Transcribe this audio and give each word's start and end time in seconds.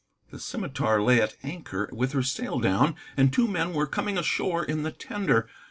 The 0.31 0.39
Scimitar 0.39 0.99
lay 0.99 1.21
at 1.21 1.35
anchor 1.43 1.87
with 1.93 2.13
her 2.13 2.23
sail 2.23 2.57
down, 2.57 2.95
and 3.15 3.31
two 3.31 3.47
men 3.47 3.71
were 3.71 3.85
coming 3.85 4.17
ashore 4.17 4.63
in 4.65 4.81
the 4.81 4.89
tender. 4.91 5.47